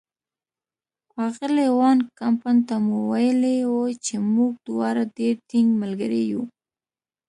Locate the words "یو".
6.31-6.43